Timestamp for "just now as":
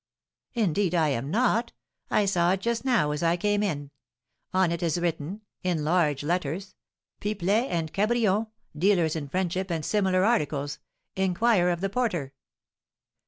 2.61-3.21